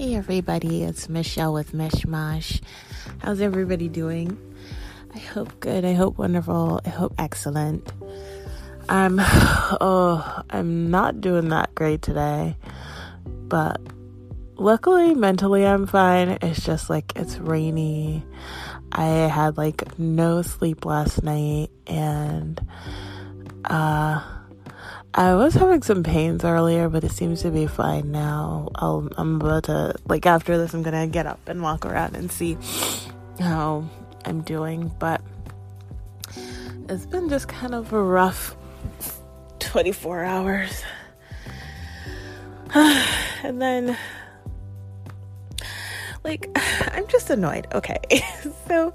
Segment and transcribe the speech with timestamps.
[0.00, 2.62] Hey everybody, it's Michelle with Mishmash.
[3.18, 4.38] How's everybody doing?
[5.14, 5.84] I hope good.
[5.84, 6.80] I hope wonderful.
[6.86, 7.92] I hope excellent.
[8.88, 12.56] I'm oh, I'm not doing that great today.
[13.26, 13.78] But
[14.56, 16.38] luckily mentally I'm fine.
[16.40, 18.24] It's just like it's rainy.
[18.92, 22.58] I had like no sleep last night and
[23.66, 24.39] uh
[25.12, 28.68] I was having some pains earlier, but it seems to be fine now.
[28.76, 32.30] I'll, I'm about to, like, after this, I'm gonna get up and walk around and
[32.30, 32.56] see
[33.40, 33.88] how
[34.24, 34.92] I'm doing.
[35.00, 35.20] But
[36.88, 38.56] it's been just kind of a rough
[39.58, 40.84] 24 hours.
[42.74, 43.98] and then,
[46.22, 46.48] like,
[46.92, 47.66] I'm just annoyed.
[47.74, 47.98] Okay.
[48.68, 48.94] so,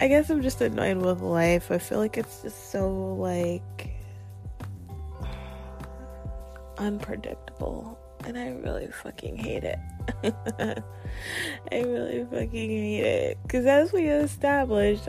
[0.00, 1.70] I guess I'm just annoyed with life.
[1.70, 3.90] I feel like it's just so like
[6.78, 9.78] unpredictable and I really fucking hate it.
[11.72, 15.08] I really fucking hate it cuz as we established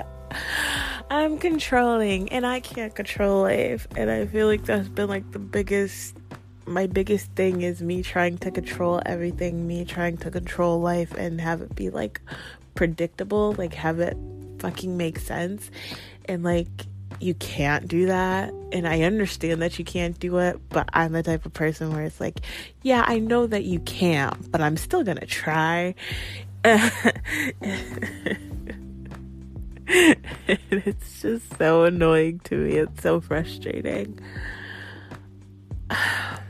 [1.09, 5.39] I'm controlling and I can't control life and I feel like that's been like the
[5.39, 6.15] biggest
[6.67, 11.39] my biggest thing is me trying to control everything, me trying to control life and
[11.39, 12.21] have it be like
[12.73, 14.17] predictable, like have it
[14.59, 15.69] fucking make sense.
[16.25, 16.67] And like,
[17.19, 18.51] you can't do that.
[18.71, 22.03] And I understand that you can't do it, but I'm the type of person where
[22.03, 22.41] it's like,
[22.81, 25.95] yeah, I know that you can't, but I'm still gonna try.
[26.65, 26.91] it's
[31.21, 32.77] just so annoying to me.
[32.77, 34.19] It's so frustrating.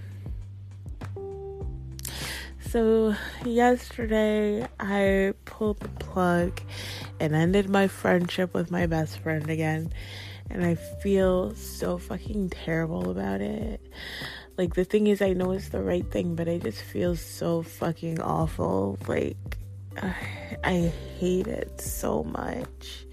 [2.76, 6.60] So, yesterday I pulled the plug
[7.22, 9.94] and ended my friendship with my best friend again.
[10.50, 13.80] And I feel so fucking terrible about it.
[14.58, 17.62] Like, the thing is, I know it's the right thing, but I just feel so
[17.62, 18.98] fucking awful.
[19.08, 19.38] Like,
[20.66, 23.06] I hate it so much.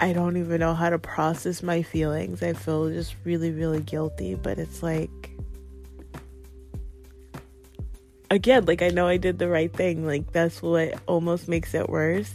[0.00, 2.42] I don't even know how to process my feelings.
[2.42, 5.37] I feel just really, really guilty, but it's like
[8.30, 10.06] again, like I know I did the right thing.
[10.06, 12.32] Like that's what almost makes it worse.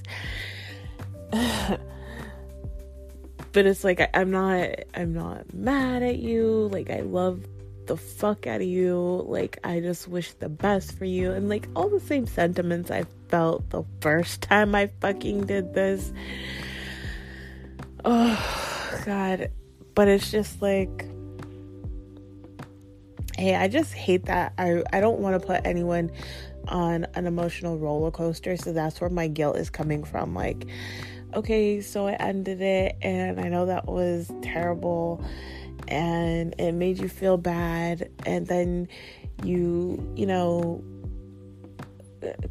[1.31, 1.79] but
[3.53, 6.69] it's like I, am not I'm not mad at you.
[6.71, 7.45] Like I love
[7.85, 9.23] the fuck out of you.
[9.27, 11.31] Like I just wish the best for you.
[11.31, 16.11] And like all the same sentiments I felt the first time I fucking did this.
[18.05, 19.49] Oh god.
[19.95, 21.05] But it's just like
[23.37, 24.53] hey, I just hate that.
[24.57, 26.11] I, I don't want to put anyone
[26.67, 28.57] on an emotional roller coaster.
[28.57, 30.33] So that's where my guilt is coming from.
[30.33, 30.65] Like,
[31.33, 35.23] okay, so I ended it, and I know that was terrible,
[35.87, 38.87] and it made you feel bad, and then
[39.43, 40.83] you, you know,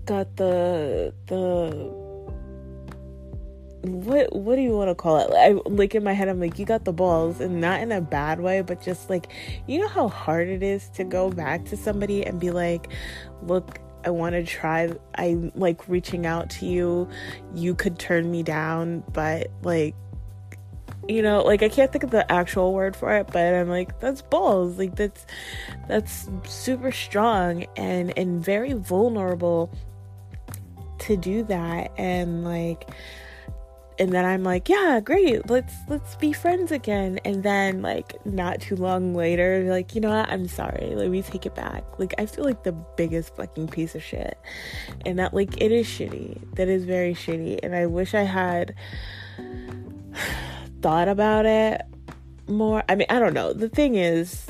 [0.04, 2.01] got the the
[3.82, 5.30] what what do you want to call it?
[5.32, 8.00] I like in my head I'm like you got the balls and not in a
[8.00, 9.28] bad way, but just like
[9.66, 12.88] you know how hard it is to go back to somebody and be like,
[13.42, 17.08] "Look, I want to try I'm like reaching out to you.
[17.54, 19.94] You could turn me down, but like
[21.08, 23.98] you know, like I can't think of the actual word for it, but I'm like
[23.98, 24.78] that's balls.
[24.78, 25.26] Like that's
[25.88, 29.72] that's super strong and and very vulnerable
[31.00, 32.88] to do that and like
[33.98, 37.18] and then I'm like, yeah, great, let's let's be friends again.
[37.24, 41.22] And then like not too long later, like, you know what, I'm sorry, let me
[41.22, 41.84] take it back.
[41.98, 44.38] Like I feel like the biggest fucking piece of shit.
[45.04, 46.54] And that like it is shitty.
[46.56, 47.60] That is very shitty.
[47.62, 48.74] And I wish I had
[50.82, 51.82] thought about it
[52.48, 52.82] more.
[52.88, 53.52] I mean, I don't know.
[53.52, 54.46] The thing is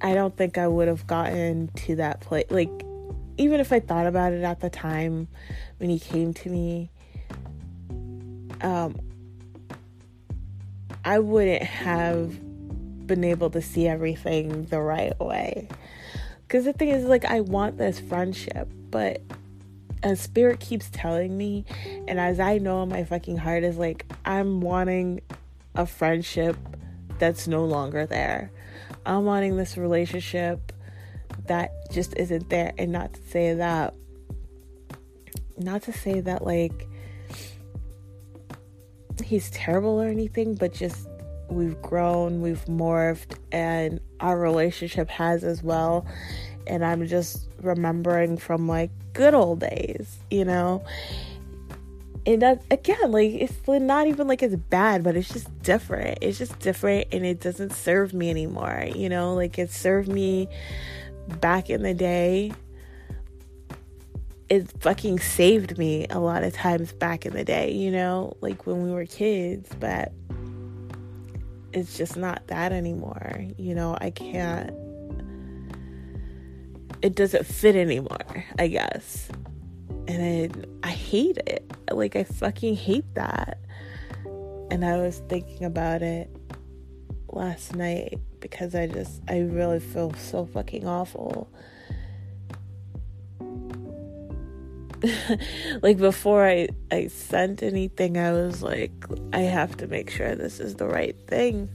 [0.00, 2.70] I don't think I would have gotten to that place like
[3.36, 5.28] even if I thought about it at the time
[5.78, 6.90] when he came to me,
[8.60, 8.98] um,
[11.04, 15.68] I wouldn't have been able to see everything the right way.
[16.42, 19.20] Because the thing is, like, I want this friendship, but
[20.02, 21.64] a spirit keeps telling me,
[22.06, 25.20] and as I know in my fucking heart, is like, I'm wanting
[25.74, 26.56] a friendship
[27.18, 28.50] that's no longer there.
[29.06, 30.72] I'm wanting this relationship
[31.46, 32.72] that just isn't there.
[32.78, 33.94] And not to say that,
[35.58, 36.88] not to say that, like,
[39.22, 41.08] he's terrible or anything, but just
[41.48, 46.06] we've grown, we've morphed, and our relationship has as well.
[46.66, 50.84] And I'm just remembering from like good old days, you know?
[52.26, 56.38] and that again like it's not even like it's bad but it's just different it's
[56.38, 60.48] just different and it doesn't serve me anymore you know like it served me
[61.40, 62.52] back in the day
[64.48, 68.66] it fucking saved me a lot of times back in the day you know like
[68.66, 70.12] when we were kids but
[71.72, 74.70] it's just not that anymore you know i can't
[77.02, 79.28] it doesn't fit anymore i guess
[80.06, 81.70] and it, I hate it.
[81.90, 83.58] Like I fucking hate that.
[84.70, 86.34] And I was thinking about it
[87.28, 91.50] last night because I just I really feel so fucking awful.
[95.82, 98.92] like before I I sent anything I was like
[99.32, 101.68] I have to make sure this is the right thing.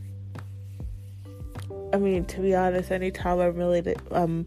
[1.91, 4.45] I mean, to be honest, anytime I'm really um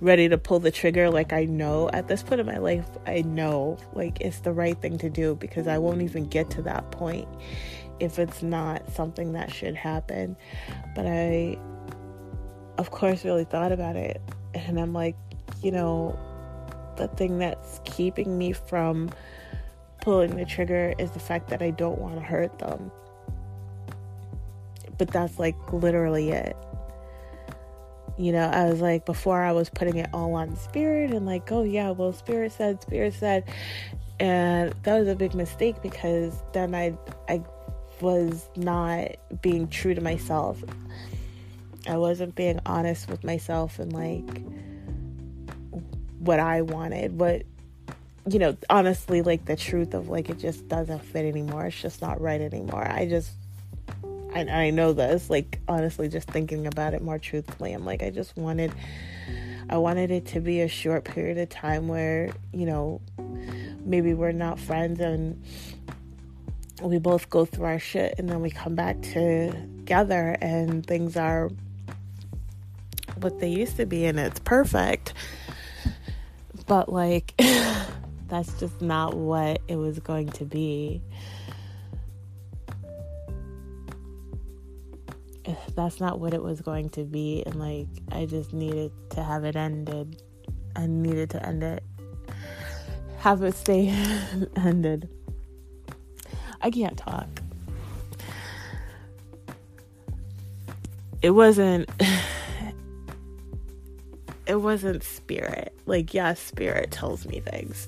[0.00, 3.22] ready to pull the trigger like I know at this point in my life I
[3.22, 6.90] know like it's the right thing to do because I won't even get to that
[6.90, 7.28] point
[8.00, 10.36] if it's not something that should happen
[10.94, 11.56] but I
[12.78, 14.20] of course really thought about it
[14.54, 15.16] and I'm like
[15.62, 16.18] you know
[16.96, 19.10] the thing that's keeping me from
[20.00, 22.90] pulling the trigger is the fact that I don't want to hurt them
[24.98, 26.56] but that's like literally it
[28.16, 31.50] you know, I was like, before I was putting it all on spirit and like,
[31.50, 33.44] oh yeah, well, spirit said, spirit said.
[34.20, 36.96] And that was a big mistake because then I,
[37.28, 37.42] I
[38.00, 40.62] was not being true to myself.
[41.88, 44.42] I wasn't being honest with myself and like
[46.22, 47.42] what I wanted, what,
[48.28, 51.66] you know, honestly, like the truth of like it just doesn't fit anymore.
[51.66, 52.86] It's just not right anymore.
[52.86, 53.32] I just
[54.34, 58.10] I, I know this, like honestly, just thinking about it more truthfully, I'm like, I
[58.10, 58.72] just wanted,
[59.68, 63.00] I wanted it to be a short period of time where, you know,
[63.84, 65.42] maybe we're not friends and
[66.80, 71.50] we both go through our shit and then we come back together and things are
[73.16, 75.01] what they used to be and it's perfect.
[76.66, 77.34] But like,
[78.28, 81.02] that's just not what it was going to be.
[85.74, 89.44] that's not what it was going to be and like I just needed to have
[89.44, 90.22] it ended.
[90.76, 91.82] I needed to end it.
[93.18, 93.88] Have it stay
[94.56, 95.08] ended.
[96.60, 97.28] I can't talk.
[101.20, 101.88] It wasn't
[104.52, 105.74] it wasn't spirit.
[105.86, 107.86] Like yeah, spirit tells me things.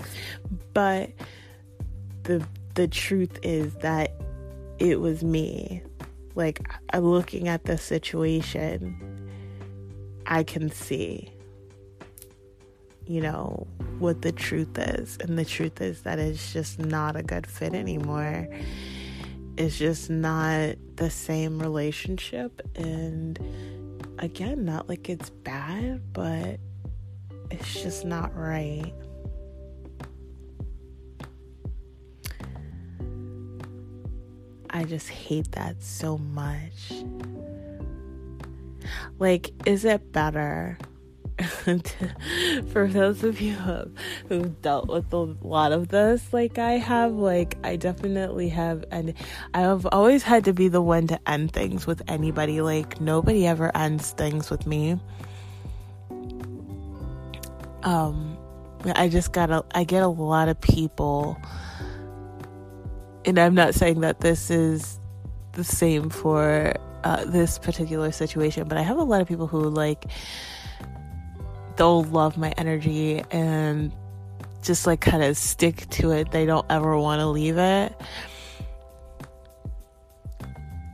[0.73, 1.11] But
[2.23, 4.13] the the truth is that
[4.79, 5.83] it was me
[6.35, 6.61] like
[6.93, 8.99] I'm looking at the situation,
[10.27, 11.31] I can see,
[13.07, 13.67] you know,
[13.99, 15.17] what the truth is.
[15.21, 18.49] And the truth is that it's just not a good fit anymore.
[19.57, 22.61] It's just not the same relationship.
[22.75, 23.39] And
[24.19, 26.59] again, not like it's bad, but
[27.51, 28.93] it's just not right.
[34.71, 37.05] I just hate that so much.
[39.19, 40.79] Like, is it better
[42.73, 43.55] for those of you
[44.29, 49.15] who've dealt with a lot of this, like I have, like, I definitely have, and
[49.53, 52.61] I have always had to be the one to end things with anybody.
[52.61, 54.99] Like, nobody ever ends things with me.
[57.83, 58.39] Um,
[58.95, 61.39] I just got a, I get a lot of people
[63.25, 64.99] and I'm not saying that this is
[65.53, 69.69] the same for uh, this particular situation, but I have a lot of people who
[69.69, 70.07] like
[71.77, 73.93] they'll love my energy and
[74.63, 76.31] just like kind of stick to it.
[76.31, 77.95] They don't ever want to leave it.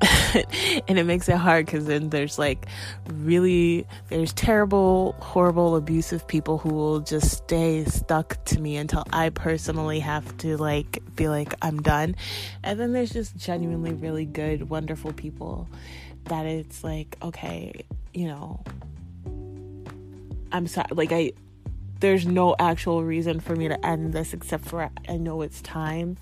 [0.88, 2.66] and it makes it hard because then there's like
[3.12, 9.28] really there's terrible horrible abusive people who will just stay stuck to me until i
[9.30, 12.14] personally have to like be like i'm done
[12.62, 15.68] and then there's just genuinely really good wonderful people
[16.24, 17.84] that it's like okay
[18.14, 18.62] you know
[20.52, 21.32] i'm sorry like i
[22.00, 26.16] there's no actual reason for me to end this except for i know it's time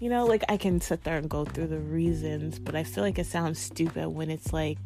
[0.00, 3.04] you know, like I can sit there and go through the reasons, but I feel
[3.04, 4.78] like it sounds stupid when it's like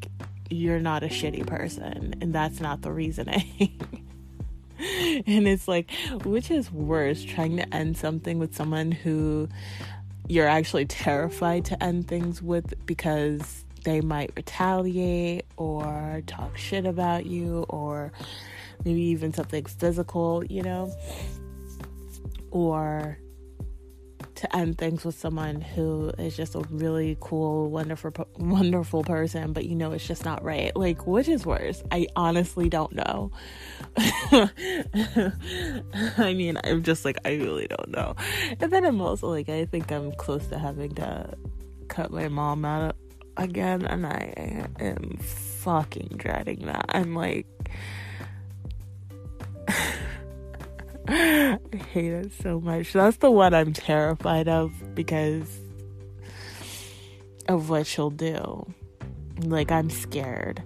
[0.50, 3.80] you're not a shitty person and that's not the reasoning.
[4.78, 5.88] and it's like,
[6.24, 9.48] which is worse, trying to end something with someone who
[10.26, 17.24] you're actually terrified to end things with because they might retaliate or talk shit about
[17.24, 18.10] you or
[18.84, 20.92] maybe even something physical, you know?
[22.50, 23.18] Or
[24.36, 29.64] to end things with someone who is just a really cool, wonderful, wonderful person, but
[29.64, 30.74] you know it's just not right.
[30.76, 31.82] Like, which is worse?
[31.90, 33.30] I honestly don't know.
[36.18, 38.16] I mean, I'm just like, I really don't know.
[38.60, 41.34] And then I'm also like, I think I'm close to having to
[41.88, 42.96] cut my mom out
[43.36, 46.86] again, and I am fucking dreading that.
[46.88, 47.46] I'm like,
[51.06, 51.58] I
[51.92, 52.92] hate it so much.
[52.92, 55.60] That's the one I'm terrified of because
[57.48, 58.72] of what she'll do.
[59.40, 60.62] Like I'm scared.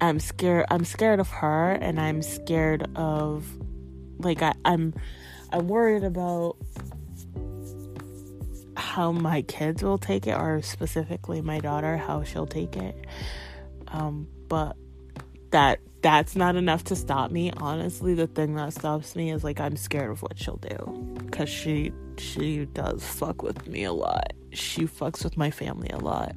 [0.00, 3.44] I'm scared I'm scared of her and I'm scared of
[4.18, 4.94] like I, I'm
[5.52, 6.56] I'm worried about
[8.76, 12.96] how my kids will take it or specifically my daughter how she'll take it.
[13.88, 14.76] Um but
[15.50, 17.52] that that's not enough to stop me.
[17.58, 21.48] Honestly, the thing that stops me is like I'm scared of what she'll do cuz
[21.48, 24.32] she she does fuck with me a lot.
[24.52, 26.34] She fucks with my family a lot.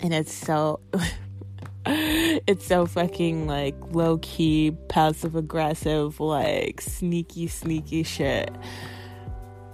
[0.00, 0.80] And it's so
[1.86, 8.50] it's so fucking like low key, passive aggressive, like sneaky sneaky shit.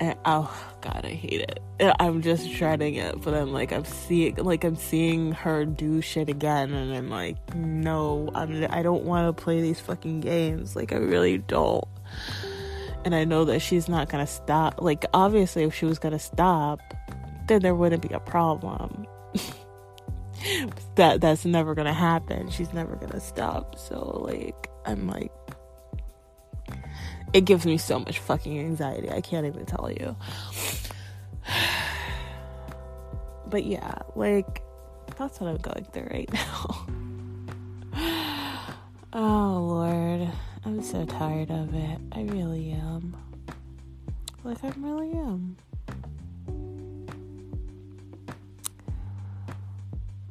[0.03, 1.61] And, oh god, I hate it.
[2.01, 6.29] I'm just dreading it, but I'm like I'm seeing like I'm seeing her do shit
[6.29, 10.75] again, and I'm like, no, I'm I don't want to play these fucking games.
[10.75, 11.85] Like I really don't.
[13.05, 14.83] And I know that she's not gonna stop.
[14.83, 16.81] Like obviously, if she was gonna stop,
[17.47, 19.07] then there wouldn't be a problem.
[20.97, 22.51] that that's never gonna happen.
[22.51, 23.79] She's never gonna stop.
[23.79, 25.31] So like I'm like
[27.33, 29.11] it gives me so much fucking anxiety.
[29.11, 30.17] I can't even tell you.
[33.45, 34.63] But yeah, like
[35.19, 36.87] that's what I'm going through right now.
[39.13, 40.31] oh Lord,
[40.65, 41.99] I'm so tired of it.
[42.13, 43.15] I really am.
[44.43, 45.57] Like I really am.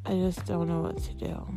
[0.03, 1.48] I just don't know what to do.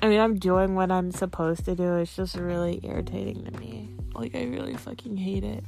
[0.00, 1.96] I mean, I'm doing what I'm supposed to do.
[1.96, 3.97] It's just really irritating to me.
[4.18, 5.64] Like, I really fucking hate it.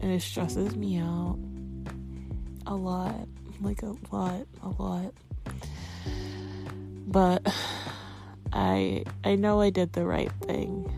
[0.00, 1.38] And it stresses me out
[2.66, 3.28] a lot.
[3.60, 5.14] Like, a lot, a lot.
[7.06, 7.46] But
[8.52, 10.92] I I know I did the right thing.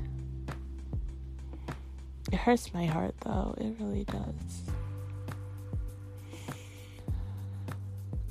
[2.30, 3.54] It hurts my heart though.
[3.58, 4.62] It really does.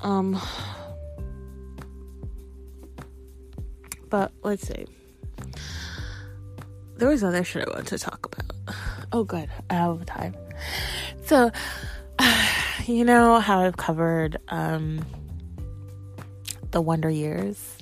[0.00, 0.40] Um
[4.10, 4.86] but let's see
[7.02, 8.76] there was other shit I wanted to talk about.
[9.10, 9.50] Oh, good.
[9.68, 10.36] I have time.
[11.24, 11.50] So,
[12.86, 15.04] you know how I've covered um,
[16.70, 17.78] the Wonder Years?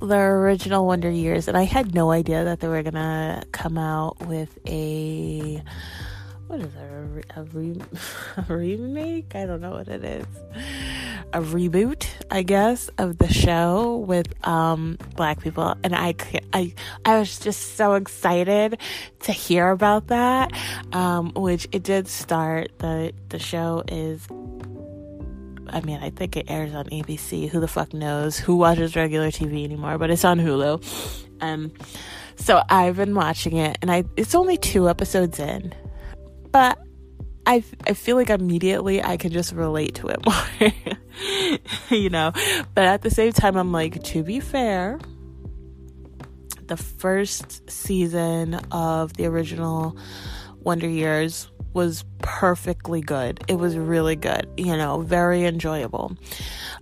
[0.00, 4.18] The original Wonder Years, and I had no idea that they were gonna come out
[4.28, 5.62] with a
[6.46, 7.82] what is it, a, a, re-
[8.48, 9.34] a remake?
[9.34, 10.26] I don't know what it is
[11.34, 16.14] a reboot, I guess, of the show with um, black people, and I
[16.52, 18.78] I I was just so excited
[19.20, 20.52] to hear about that.
[20.92, 22.70] Um, which it did start.
[22.78, 24.26] the The show is.
[25.68, 27.48] I mean, I think it airs on ABC.
[27.48, 28.38] Who the fuck knows?
[28.38, 29.98] Who watches regular TV anymore?
[29.98, 30.84] But it's on Hulu.
[31.40, 31.72] Um,
[32.36, 35.74] so I've been watching it, and I it's only two episodes in,
[36.50, 36.78] but
[37.46, 41.60] I, I feel like immediately I can just relate to it more,
[41.90, 42.32] you know.
[42.74, 44.98] But at the same time, I'm like, to be fair,
[46.66, 49.96] the first season of the original
[50.60, 53.40] Wonder Years was perfectly good.
[53.48, 56.16] It was really good, you know, very enjoyable.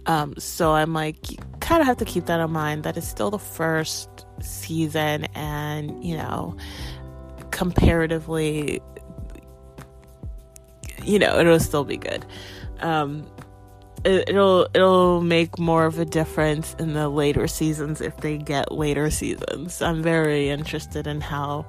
[0.07, 3.09] Um, so I'm like, you kind of have to keep that in mind that it's
[3.09, 4.09] still the first
[4.41, 6.57] season and, you know,
[7.51, 8.81] comparatively
[11.05, 12.25] you know, it'll still be good.
[12.81, 13.27] Um,
[14.05, 18.73] it, will it'll make more of a difference in the later seasons if they get
[18.73, 19.81] later seasons.
[19.81, 21.67] I'm very interested in how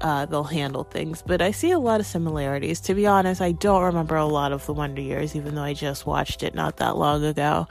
[0.00, 2.80] uh, they'll handle things, but I see a lot of similarities.
[2.82, 5.74] To be honest, I don't remember a lot of the Wonder Years, even though I
[5.74, 7.68] just watched it not that long ago.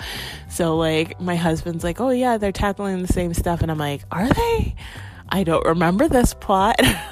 [0.50, 4.04] So like, my husband's like, "Oh yeah, they're tackling the same stuff," and I'm like,
[4.12, 4.76] "Are they?"
[5.32, 6.76] I don't remember this plot.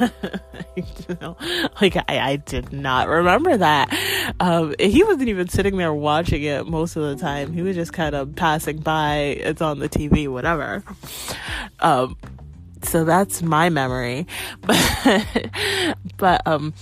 [1.81, 4.35] like I, I did not remember that.
[4.39, 7.53] Um, he wasn't even sitting there watching it most of the time.
[7.53, 9.17] He was just kind of passing by.
[9.17, 10.83] It's on the TV, whatever.
[11.79, 12.17] Um,
[12.83, 14.27] so that's my memory,
[14.61, 15.47] but
[16.17, 16.73] but um,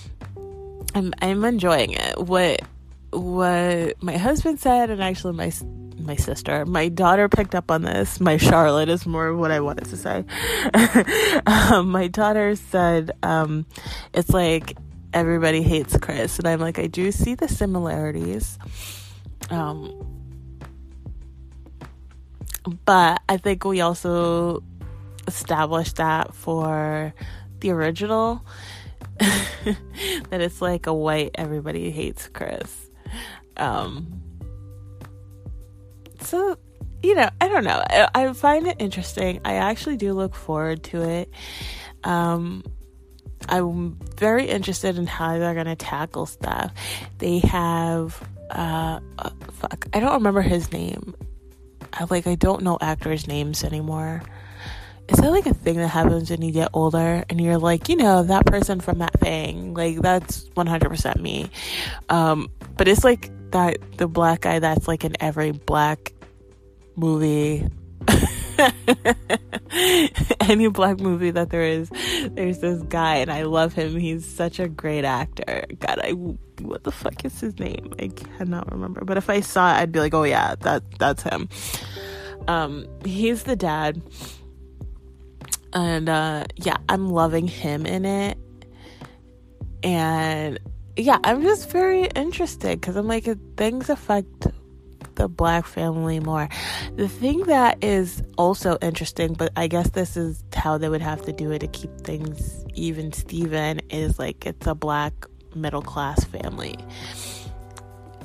[0.93, 2.17] I'm I'm enjoying it.
[2.17, 2.61] What
[3.11, 5.51] what my husband said, and actually my
[6.05, 6.65] my sister.
[6.65, 8.19] My daughter picked up on this.
[8.19, 10.25] My Charlotte is more of what I wanted to say.
[11.47, 13.65] um, my daughter said um,
[14.13, 14.77] it's like
[15.13, 18.57] everybody hates Chris, and I'm like, I do see the similarities.
[19.49, 20.15] Um,
[22.85, 24.63] but I think we also
[25.27, 27.13] established that for
[27.59, 28.45] the original
[29.19, 32.89] that it's like a white everybody hates Chris.
[33.57, 34.21] Um,
[36.25, 36.57] so
[37.03, 37.83] you know, I don't know.
[37.87, 39.39] I, I, find it interesting.
[39.45, 41.29] I actually do look forward to it.
[42.03, 42.63] Um,
[43.47, 46.73] I'm very interested in how they're gonna tackle stuff.
[47.19, 51.15] They have uh, uh fuck, I don't remember his name.
[51.93, 54.23] I like I don't know actors' names anymore.
[55.07, 57.95] Is that like a thing that happens when you get older and you're like, you
[57.95, 59.75] know, that person from that thing?
[59.75, 61.51] Like that's 100% me.
[62.09, 66.11] Um, but it's like that the black guy that's like in every black
[66.95, 67.67] movie
[70.41, 71.89] any black movie that there is,
[72.31, 73.97] there's this guy, and I love him.
[73.97, 75.65] He's such a great actor.
[75.79, 76.11] God, I
[76.61, 77.93] what the fuck is his name?
[77.99, 79.03] I cannot remember.
[79.03, 81.49] But if I saw it, I'd be like, oh yeah, that that's him.
[82.47, 84.01] Um, he's the dad,
[85.73, 88.37] and uh, yeah, I'm loving him in it,
[89.83, 90.59] and
[90.95, 94.47] yeah, I'm just very interested because I'm like things affect
[95.15, 96.49] the black family more.
[96.95, 101.23] The thing that is also interesting, but I guess this is how they would have
[101.25, 105.13] to do it to keep things even Steven is like it's a black
[105.55, 106.75] middle class family.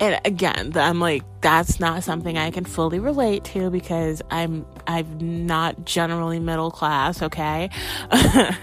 [0.00, 5.46] And again, I'm like that's not something I can fully relate to because I'm I'm
[5.46, 7.68] not generally middle class, okay?
[8.10, 8.56] I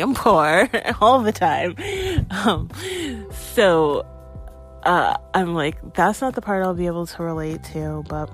[0.00, 0.68] am poor
[1.00, 1.76] all the time.
[2.30, 2.70] Um,
[3.52, 4.04] so
[4.84, 8.30] uh, I'm like, that's not the part I'll be able to relate to, but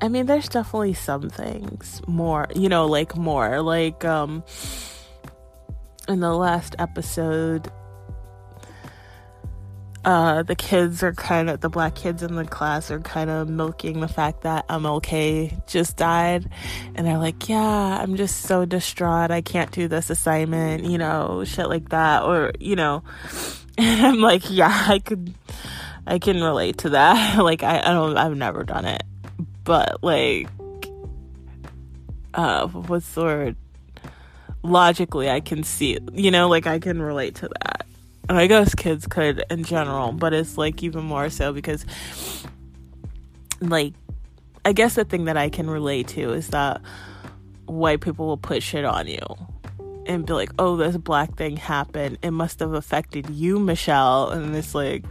[0.00, 4.44] I mean, there's definitely some things more, you know, like more, like, um,
[6.08, 7.70] in the last episode,
[10.04, 13.48] uh, the kids are kind of, the black kids in the class are kind of
[13.48, 16.48] milking the fact that MLK just died.
[16.94, 19.30] And they're like, yeah, I'm just so distraught.
[19.30, 22.22] I can't do this assignment, you know, shit like that.
[22.22, 23.02] Or, you know,
[23.78, 25.32] and I'm like, yeah, I could,
[26.06, 27.38] I can relate to that.
[27.42, 29.02] like, I, I don't, I've never done it,
[29.64, 30.48] but like,
[32.34, 33.56] uh, what's word?
[34.62, 37.86] Logically, I can see you know, like I can relate to that.
[38.28, 41.86] And I guess kids could in general, but it's like even more so because,
[43.60, 43.94] like,
[44.64, 46.82] I guess the thing that I can relate to is that
[47.64, 49.20] white people will put shit on you
[50.08, 52.18] and be like, oh, this black thing happened.
[52.22, 54.30] It must have affected you, Michelle.
[54.30, 55.04] And it's like,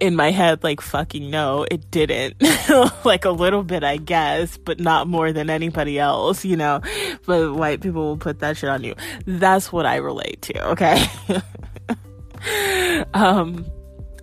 [0.00, 2.36] in my head, like, fucking no, it didn't.
[3.04, 6.80] like, a little bit, I guess, but not more than anybody else, you know?
[7.26, 8.94] But white people will put that shit on you.
[9.26, 11.04] That's what I relate to, okay?
[13.14, 13.66] um,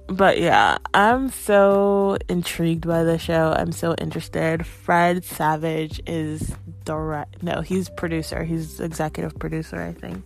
[0.07, 3.53] but yeah, I'm so intrigued by the show.
[3.57, 4.65] I'm so interested.
[4.65, 7.43] Fred Savage is direct.
[7.43, 8.43] No, he's producer.
[8.43, 10.25] He's executive producer, I think.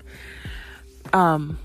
[1.14, 1.58] Um,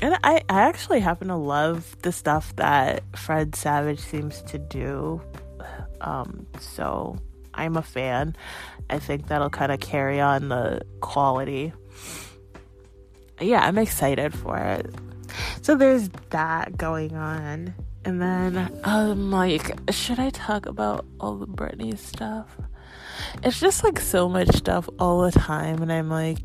[0.00, 5.20] and I, I actually happen to love the stuff that Fred Savage seems to do.
[6.00, 7.18] Um, so
[7.54, 8.36] I'm a fan.
[8.88, 11.72] I think that'll kind of carry on the quality.
[13.40, 14.94] Yeah, I'm excited for it.
[15.62, 17.74] So there's that going on.
[18.04, 22.56] And then I'm like, should I talk about all the Britney stuff?
[23.42, 25.82] It's just like so much stuff all the time.
[25.82, 26.38] And I'm like,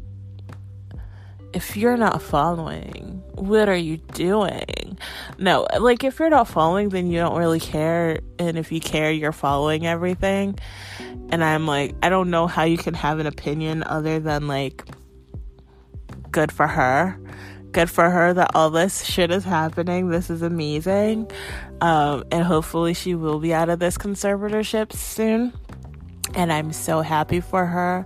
[1.53, 4.97] if you're not following, what are you doing?
[5.37, 8.19] No, like if you're not following, then you don't really care.
[8.39, 10.57] And if you care, you're following everything.
[11.29, 14.83] And I'm like, I don't know how you can have an opinion other than like,
[16.31, 17.19] good for her
[17.73, 20.09] good for her that all this shit is happening.
[20.09, 21.29] This is amazing.
[21.81, 25.51] Um, and hopefully she will be out of this conservatorship soon.
[26.35, 28.05] And I'm so happy for her.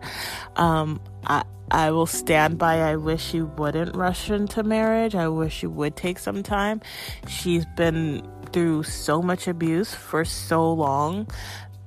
[0.55, 2.81] Um, I, I will stand by.
[2.81, 5.15] I wish she wouldn't rush into marriage.
[5.15, 6.81] I wish she would take some time.
[7.27, 11.27] She's been through so much abuse for so long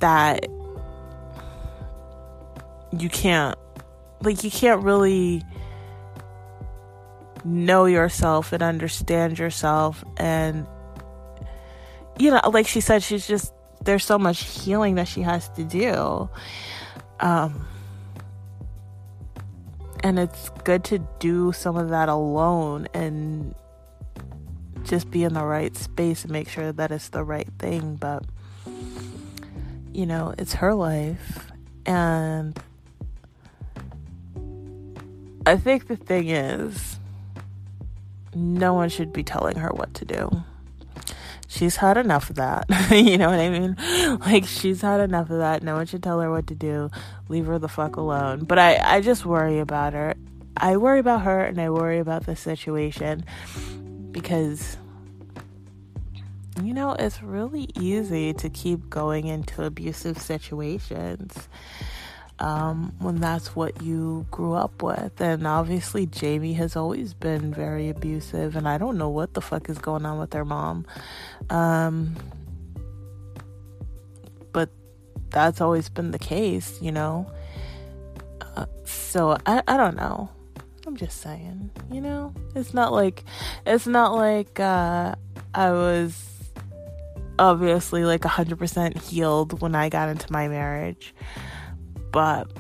[0.00, 0.46] that
[2.98, 3.58] you can't,
[4.22, 5.42] like, you can't really
[7.44, 10.66] know yourself and understand yourself and
[12.18, 15.64] you know like she said she's just there's so much healing that she has to
[15.64, 16.28] do.
[17.20, 17.66] Um
[20.02, 23.54] and it's good to do some of that alone and
[24.82, 27.96] just be in the right space and make sure that it's the right thing.
[27.96, 28.24] But
[29.92, 31.50] you know it's her life.
[31.86, 32.58] And
[35.46, 36.98] I think the thing is,
[38.34, 40.44] no one should be telling her what to do.
[41.50, 42.66] She's had enough of that.
[42.92, 43.76] you know what I mean?
[44.20, 45.64] Like, she's had enough of that.
[45.64, 46.90] No one should tell her what to do.
[47.28, 48.44] Leave her the fuck alone.
[48.44, 50.14] But I, I just worry about her.
[50.56, 53.24] I worry about her and I worry about the situation
[54.12, 54.76] because
[56.62, 61.48] you know, it's really easy to keep going into abusive situations
[62.40, 65.20] um, when that's what you grew up with.
[65.20, 69.68] And obviously, Jamie has always been very abusive, and I don't know what the fuck
[69.68, 70.86] is going on with their mom.
[71.50, 72.16] Um,
[74.52, 74.70] but
[75.30, 77.30] that's always been the case, you know?
[78.56, 80.30] Uh, so I, I don't know.
[80.86, 83.22] I'm just saying, you know, it's not like
[83.64, 85.14] it's not like uh,
[85.54, 86.30] I was
[87.38, 91.14] obviously like 100% healed when I got into my marriage,
[92.12, 92.50] but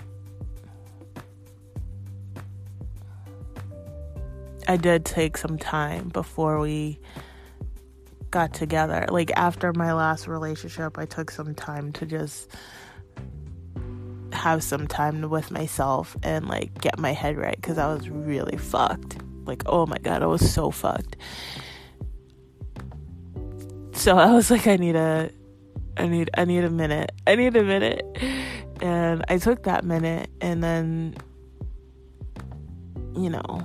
[4.68, 7.00] I did take some time before we
[8.30, 9.06] got together.
[9.10, 12.50] Like after my last relationship, I took some time to just
[14.32, 18.56] have some time with myself and like get my head right because I was really
[18.56, 19.18] fucked.
[19.44, 21.16] Like, oh my god, I was so fucked.
[23.92, 25.30] So I was like, I need a,
[25.96, 27.12] I need, I need a minute.
[27.26, 28.02] I need a minute,
[29.10, 31.16] and I took that minute, and then,
[33.16, 33.64] you know,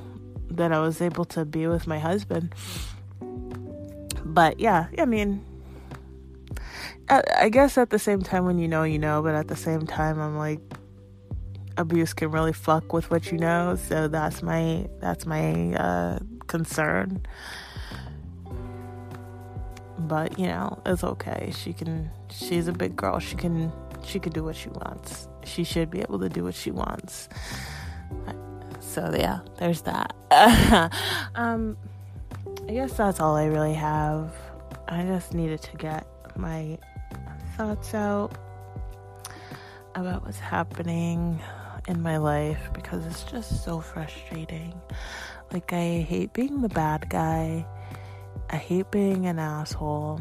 [0.52, 2.54] that I was able to be with my husband.
[4.24, 5.46] But yeah, I mean,
[7.10, 9.86] I guess at the same time, when you know, you know, but at the same
[9.86, 10.60] time, I'm like,
[11.78, 13.76] abuse can really fuck with what you know.
[13.76, 17.26] So that's my that's my uh, concern.
[20.00, 21.52] But you know, it's okay.
[21.56, 22.10] She can.
[22.32, 23.20] She's a big girl.
[23.20, 23.72] She can.
[24.04, 25.28] She can do what she wants.
[25.56, 27.30] She should be able to do what she wants.
[28.82, 30.14] So yeah, there's that.
[31.36, 31.78] um,
[32.68, 34.36] I guess that's all I really have.
[34.90, 36.78] I just needed to get my
[37.56, 38.38] thoughts out
[39.96, 41.42] about what's happening
[41.88, 44.74] in my life because it's just so frustrating.
[45.54, 47.66] Like, I hate being the bad guy,
[48.50, 50.20] I hate being an asshole.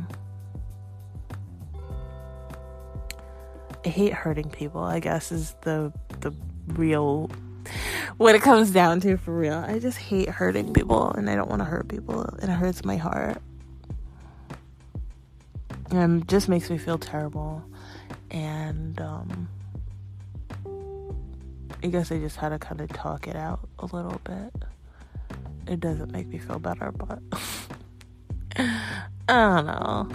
[3.95, 6.35] Hate hurting people, I guess is the the
[6.67, 7.31] real
[8.17, 9.55] what it comes down to for real.
[9.55, 12.97] I just hate hurting people and I don't want to hurt people it hurts my
[12.97, 13.41] heart
[15.91, 17.63] and just makes me feel terrible.
[18.31, 19.49] And um,
[21.83, 24.65] I guess I just had to kind of talk it out a little bit.
[25.69, 27.21] It doesn't make me feel better, but
[28.57, 28.85] I
[29.29, 30.09] don't know.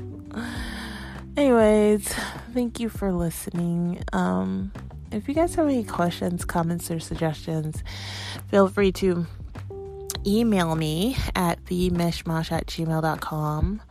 [1.37, 2.13] Anyways,
[2.53, 4.03] thank you for listening.
[4.13, 4.71] Um,
[5.11, 7.83] if you guys have any questions, comments, or suggestions,
[8.47, 9.25] feel free to
[10.25, 13.81] email me at themishmash at gmail.com.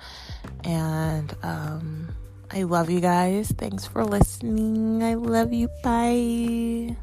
[0.64, 2.14] And um,
[2.50, 3.52] I love you guys.
[3.56, 5.02] Thanks for listening.
[5.02, 5.68] I love you.
[5.82, 6.96] Bye.